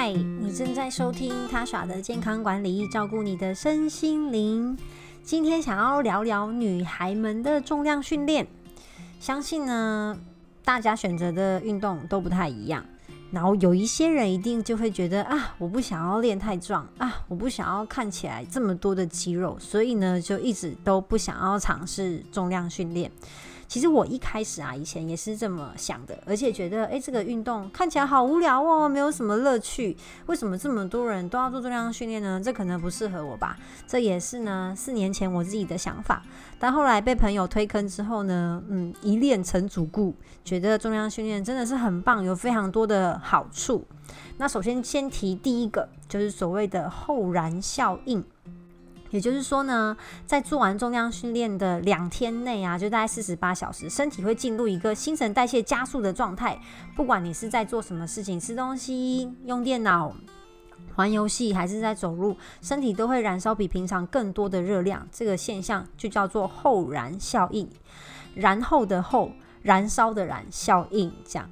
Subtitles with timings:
[0.00, 4.78] 嗨，你正在收听他耍的健康管理，照顾你的身心灵。
[5.24, 8.46] 今天想要聊聊女孩们的重量训练。
[9.18, 10.16] 相信呢，
[10.64, 12.84] 大家选择的运动都不太一样。
[13.32, 23.10] 然后有一些人一定就会觉得啊，我不想要练太壮啊，我不想要看起来这么多的肌肉，所以呢，就一直都不想要尝试重量训练。
[23.68, 29.94] 其实我一开始啊，以前也是这么想的，而且觉得，哎，这个运动看起来好无聊哦，没有什么乐趣。
[30.24, 32.40] 为什么这么多人都要做重量训练呢？
[32.42, 33.58] 这可能不适合我吧。
[33.86, 36.22] 这也是呢，四年前我自己的想法。
[36.58, 43.84] 但后来被朋友推坑之后呢，嗯，一练成主顾，觉得重量训练真的是很棒，有非常多的好处。
[44.38, 48.24] 那首先先提第一个，就是所谓的后燃效应。
[49.10, 56.60] 也就是说呢，在做完重量训练的两天内啊，就大概四十八小时，身体会进入一个新陈代谢加速的状态。
[56.94, 60.14] 不管你是在做什么事情，吃东西、用电脑、
[60.96, 65.06] 玩游戏，还是在走路，身体都会燃烧比平常更多的热量。
[65.10, 67.68] 这个现象就叫做后燃效应，
[68.34, 71.48] 然后的后，燃烧的燃效应，这样。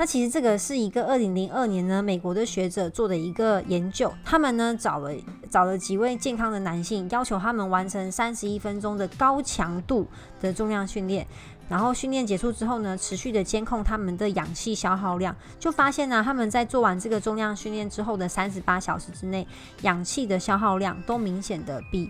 [0.00, 4.10] 那其实这个是一个二零零二年呢，美国的学者做的一个研究。
[4.24, 5.12] 他们呢找了
[5.50, 10.06] 找了几位健康的男性，要求他们完成三十一分钟的高强度
[10.40, 11.26] 的重量训练。
[11.68, 19.46] 然后训练结束之后呢，持续的监控他们的氧气消耗量，就发现呢，他们在做完这个重量训练之后的三十八小时之内，
[19.82, 22.08] 氧气的消耗量都明显的比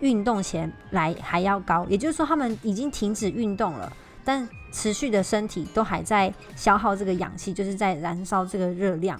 [0.00, 1.86] 运动前来还要高。
[1.88, 3.92] 也就是说，他们已经停止运动了。
[4.28, 9.18] 但持续的身体都还在消耗这个氧气，就是在燃烧这个热量。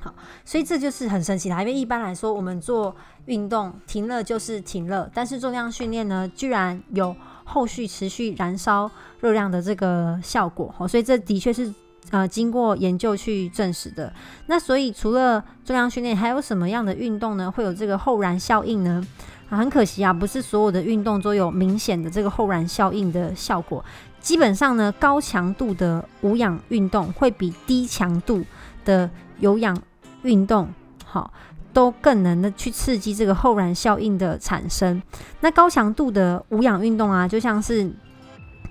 [0.00, 1.58] 好，所以这就是很神奇的。
[1.58, 8.88] 因为一般来说，我们做运动停了就是停了，但是重量训练呢，居然有后续持续燃烧
[9.20, 10.72] 热量的这个效果。
[10.78, 11.74] 好，所以这的确是
[12.10, 14.12] 呃经过研究去证实的。
[14.46, 19.04] 那所以除了重量训练，还有什么样的运动呢会有这个后燃效应呢？
[19.48, 23.84] 很可惜啊，不是所有的运动都有明显的这个后燃效应的效果。
[24.20, 28.42] 基本上呢，高强度的无氧运动会比低强度
[28.84, 29.78] 的有氧
[30.22, 30.66] 运动，
[31.04, 31.30] 好，
[31.72, 35.02] 都更能的去刺激这个后燃效应的产生。
[35.40, 37.92] 那高强度的无氧运动啊，就像是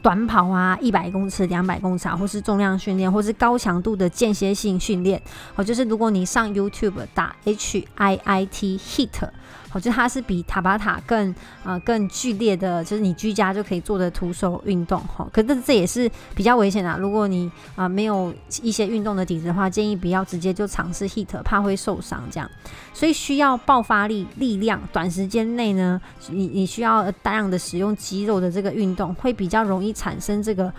[0.01, 5.21] 短跑啊，一百公尺、两百公尺啊，或是重量训练，或是高强度的间歇性训练。
[5.53, 9.29] 好，就是如果你上 YouTube 打 H I I T HIT。
[9.75, 11.33] 我觉得它是比塔巴塔更
[11.63, 15.27] 啊更剧烈的，就是你居家就可以做的徒手运动哈。
[15.33, 22.47] 可是这也是比较危险的，如果你啊没有一些运动的底子的话，建议不要直接就尝试 hit，怕会受伤这样。
[22.93, 25.99] 所以需要爆发力、力量，短时间内呢，
[26.29, 30.71] 你你需要大量的使用肌肉的这个运动，会比较容产生这个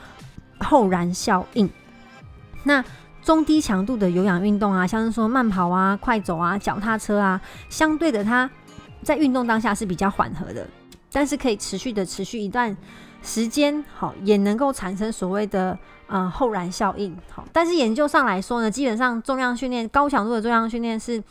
[0.60, 1.68] 后燃效应。
[2.62, 2.82] 那
[3.22, 8.48] 中低强度的有氧运动啊，像是说慢跑啊、快走啊、脚踏车啊，相对的它。
[9.02, 10.66] 在运动当下是比较缓和的，
[11.12, 12.74] 但是可以持续的持续一段
[13.22, 17.46] 时间，好也能够产生所谓的呃后燃效应，好。
[17.52, 21.22] 但是研究上来说呢，基本上重量训练、高强度的重量训练是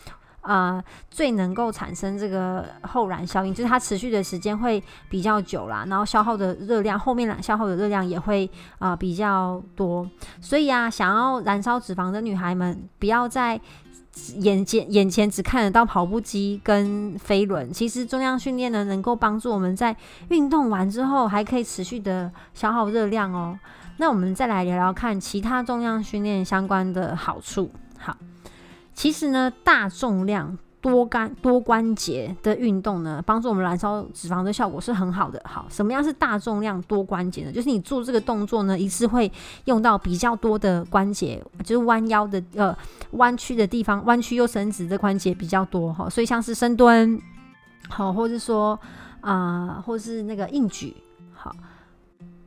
[0.43, 8.49] 呃最能够产生这个后燃效应，就是它持续的时间会比较久啦，然后消耗的热量后面消耗的热量也会
[8.79, 10.07] 啊比较多。
[10.39, 13.59] 所以啊，想要燃烧脂肪的女孩们，不要在。
[14.37, 19.95] 眼前眼前只看得到跑步机跟飞轮，其实重量训练呢，能够帮助我们在
[20.29, 23.57] 运动完之后还可以持续的消耗热量哦。
[23.97, 27.71] 那我们再来聊聊看其他重量训练相关的好处。
[27.97, 28.15] 好，
[28.93, 30.57] 其实呢，大重量。
[30.83, 35.41] 多关多关节的运动呢，帮助我们燃烧脂肪的效果是很好的。
[35.45, 37.51] 好，什么样是大重量多关节呢？
[37.53, 39.31] 就是你做这个动作呢，一次会
[39.63, 42.77] 用到比较多的关节，就是弯腰的呃
[43.11, 46.09] 弯曲的地方，弯曲又伸直的关节比较多哈。
[46.09, 47.17] 所以像是深蹲，
[47.87, 48.77] 好，或者说
[49.21, 50.93] 啊，或是那个硬举，
[51.31, 51.55] 好。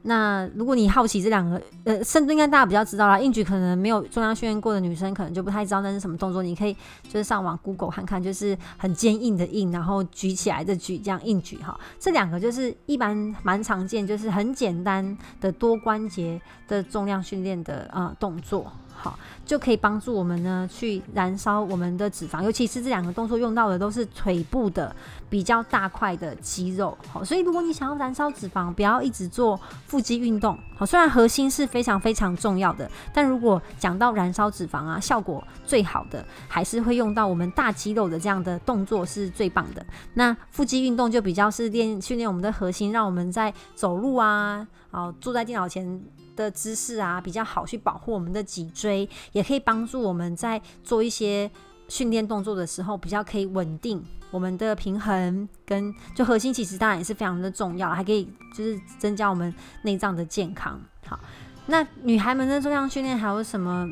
[0.06, 6.42] 那如果你好奇这两个，呃，甚至应该大家比较知道啦，硬举可能没有重量训练过的女生可能就不太知道那是什么动作。
[6.42, 6.72] 你可以
[7.02, 11.78] 就是上网 Google 看看，就是很坚硬的硬，然后举起来的举，这样硬举哈。
[11.98, 18.72] 这两个就是一般蛮常见，就是很简单的多关节的重量训练的呃动作。
[18.98, 24.94] 好，就可以帮助我们呢去燃烧我们的脂肪，尤其是这两个动作用到的都是腿部的
[25.28, 26.96] 比较大块的肌肉。
[27.12, 30.58] 好，所以如果你想要燃烧脂肪，不要一直做腹腹肌运动。
[30.76, 39.82] 好，虽然核心是非常非常重要的，但如果讲到燃烧脂肪啊，效果最好的还是会用到我们大肌肉的这样的动作是最棒的。
[40.12, 45.98] 那腹肌运动就比较是练训练我们的核心，让我们在走路啊，好坐在电脑前。
[46.36, 51.50] 的姿势啊比较好，去保护我们的脊椎，也可以帮助我们在做一些
[51.88, 60.80] 训练动作的时候比较可以稳定我们的平衡，跟就核心其实当然也是非常的重要，还可以就是增加我们内脏的健康。
[61.06, 61.18] 好，
[61.66, 63.88] 那女孩们的重量训练还有什么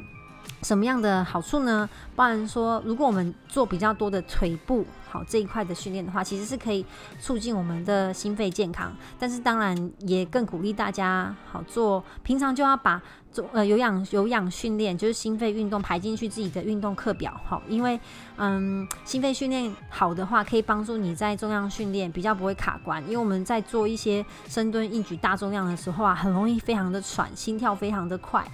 [0.62, 1.88] 什么样的好处呢？
[2.16, 4.84] 包含说，如果我们做比较多的腿部。
[5.14, 6.84] 好这一块的训练的话，其实是可以
[7.20, 13.00] 促进我们的心肺健康，但是当然也更鼓励大家好做，平常就要把
[13.30, 17.98] 做呃有氧有氧训练，就是心肺运动排进去自己的运动课表，好，因为
[18.38, 28.44] 嗯心肺训练好的话，可以帮助你在重量训练比较不会卡关，因为我们在做一些深蹲、硬举大重量的时候啊，很容易非常的喘，心跳非常的快，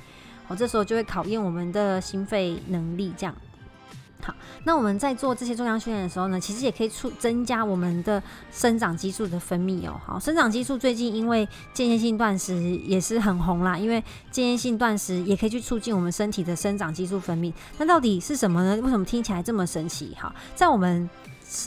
[0.46, 3.34] 好，这时候就会考验我们的心肺能力，这样。
[4.64, 10.00] 那我们在做这些重量训练的时候呢，其实也可以促增加我们的生长激素的分泌哦。
[10.04, 12.54] 好，生长激素最近因为间歇性断食
[12.84, 17.52] 也是很红啦，因为间歇性断食也可以去促进我们身体的生长激素分泌。
[17.78, 18.80] 那到底是什么呢？
[18.82, 20.14] 为什么听起来这么神奇？
[20.20, 21.08] 哈，在我们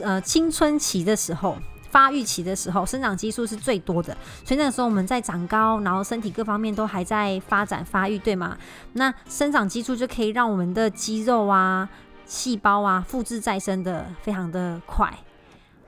[0.01, 1.57] 呃青春期的时候，
[1.89, 8.57] 发育期的时候，生长激素是最多的，所以那个时候我们在长高，然后身体各方面都还在发展发育，对吗？
[8.94, 11.88] 那生长激素就可以让我们的肌肉啊。
[12.33, 15.13] 细胞啊，复制再生的非常的快。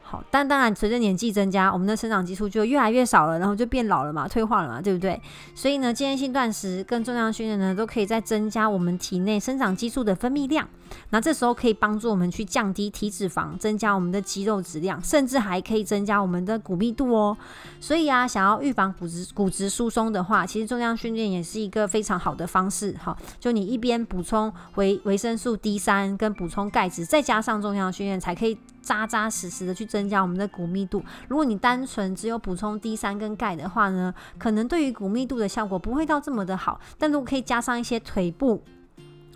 [0.04, 5.20] 好，但当然随着年纪增加，我们的生长激素就越来越少了，然后就变老了嘛，退化了嘛，对不对？
[5.56, 10.70] 所以呢，间歇性断食跟重量训练呢，都可以在增加我们体内生长激素的分泌量。
[11.10, 17.38] 那这时候可以帮助我们去降低体脂肪，增加我们的肌肉质量，甚至还可以增加我们的骨密度哦。
[17.80, 22.92] 所以啊，想要预防骨质骨质疏松的话，其实重量训练也是一个非常好的方式。
[22.94, 28.58] 哈，就你一边补充维维生素 D 三跟补充钙质，再加上重量训练，才可以。
[28.86, 31.04] 扎扎实实的去增加我们的骨密度。
[31.28, 36.80] 如果你单纯只有补充 D 三跟钙的话呢，可能对于骨密度的效果不会到这么的好。
[37.00, 38.62] 但如果可以加上一些腿部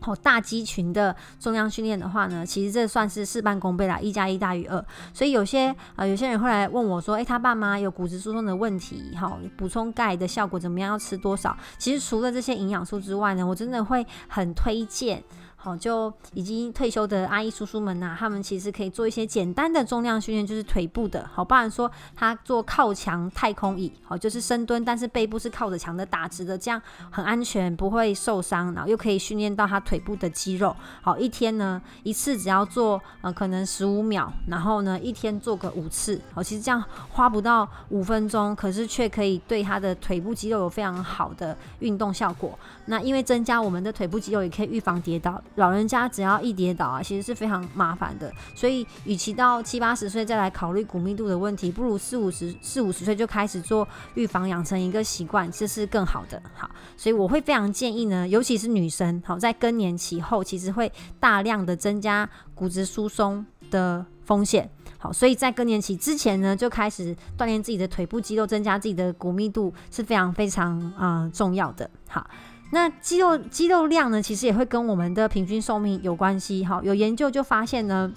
[0.02, 4.84] 哦大肌群的重量训练的话呢，其实这算是事半功倍啦，一加一大于二。
[5.14, 10.92] 所以有些呃有些人会来问我说，诶，他爸妈有骨质疏松的问题，哈，补充钙的效果怎么样？
[10.92, 11.56] 要吃多少？
[11.78, 15.24] 其实除了这些营养素之外呢，我真的会很推荐。
[15.62, 21.30] 好，就已经退休的阿姨叔叔们呐，他们其实可以做一些简单的重量训练，就是腿部的。
[21.34, 30.74] 好，不然说他做靠墙太空椅，好，就是深蹲，但是背部是靠着墙的打直的，这样很安全，不会受伤，然后又可以训练到他腿部的肌肉。
[31.02, 36.22] 好，一天呢一次只要做呃可能十五秒，然后呢一天做个五次。
[36.34, 36.82] 好，其实这样
[37.12, 42.58] 花不到五分钟，可是却可以对他的腿部肌肉有非常好的运动效果。
[42.86, 45.42] 那因为增加我们的腿部肌肉，也可以预防跌倒。
[45.56, 48.32] 老人家只要一跌倒啊，其实是非常麻烦的。
[48.56, 56.42] 所以，与其到七八十岁再来考虑骨密度的问题，不如四五十四五十岁就开始做预防，养成一个习惯，这是更好的。
[56.54, 64.70] 好，所以我会非常建议呢，尤其是女生，好在更年期后，其实会大量的增加骨质疏松的风险。
[64.98, 71.90] 好，所以在更年期之前呢，就开始锻炼自己的腿部肌肉，增加自己的骨密度是非常非常啊重要的。
[72.08, 72.26] 好。
[72.72, 76.64] 那肌肉肌肉量呢，其实也会跟我们的平均寿命有关系。
[76.64, 78.12] 哈，有研究就发现呢，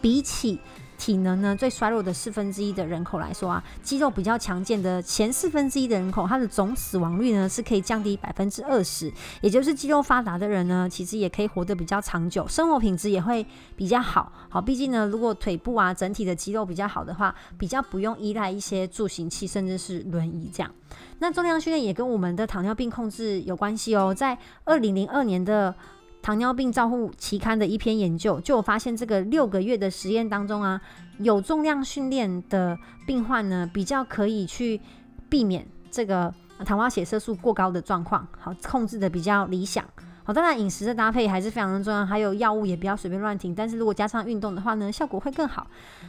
[0.00, 0.60] 比起
[1.02, 9.12] 体能呢最衰弱的四分之一的人口来说啊，肌肉比较强健的前四分之一的人口，它的总死亡率呢是可以降低百分之二十。
[9.40, 13.44] 也就是肌肉发达的人呢，其实也可以活得比较长久，生活品质也会
[13.74, 14.30] 比较好。
[14.48, 20.70] 好，毕竟呢，如果腿部啊整体的肌肉比较好的话，比较不用依赖一些助行器，甚至是轮椅这样。
[21.18, 24.14] 那重量训练也跟我们的糖尿病控制有关系哦。
[24.14, 25.74] 在二零零二年的
[26.22, 30.80] 糖尿病照护期刊的一篇研究，就有发现这个六个月的实验当中啊，
[31.18, 34.80] 有重量训练的病患呢，比较可以去
[35.28, 36.32] 避免这个
[36.64, 39.84] 糖化血色素过高的状况，好控制的比较理想。
[40.24, 43.54] 好，当然饮食的搭配还是非常的重要，还有药物也不要随便乱停。
[43.54, 45.66] 但是如果加上运动的话呢，效果会更好。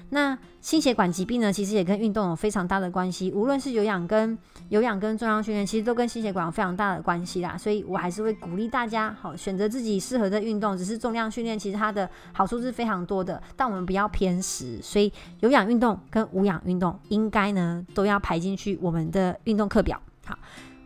[0.10, 3.32] 那心血管疾病呢，其实也跟运动有非常大的关系。
[3.32, 4.38] 无论是有氧跟
[4.70, 7.58] 有氧跟重量训练，其实都跟心血管有非常大的关系啦。
[7.58, 10.77] 所以我还是会鼓励大家，好选择自己适合的运动。
[10.77, 14.79] 只是重量训练其实它的好处是非常多的，但我们不要偏食。
[14.82, 20.00] 所以有氧运动跟无氧运动应该呢都要排进去我们的运动课表。
[20.25, 20.38] 好。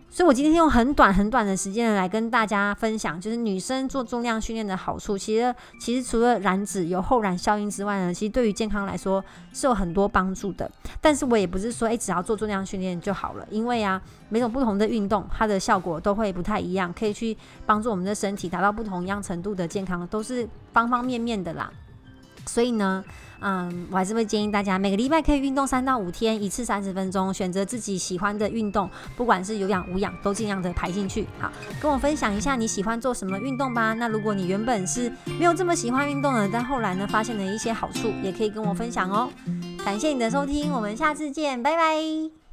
[0.10, 5.16] 所以，我今天用很短很短的时间来跟大家分享，就是女生做重量训练的好处。
[5.18, 9.24] 其实，其实除了燃脂有后燃效应之外呢，其实对于健康来说
[9.54, 10.70] 是有很多帮助的。
[11.00, 21.72] 但是我也不是说，诶，只要做重量训练就好了，因为啊，每种不同的运动，它的效果都会不太一样，可以去帮助我们的身体达到不同一样程度的健康，都是方方面面的啦。
[22.48, 23.04] 所以呢。
[23.39, 31.27] 嗯，我还是会建议大家每个礼拜可以运动三到五天，一次三十分钟，选择自己喜欢的运动，不管是有氧无氧，都尽量的排进去。
[31.39, 33.94] 好，跟我分享一下你喜欢做什么运动吧。
[33.94, 39.30] 那如果你原本是没有这么喜欢运动的，但后来呢发现了一些好处，也可以跟我分享哦。
[39.86, 42.47] 感谢你的收听，我们下次见，拜拜。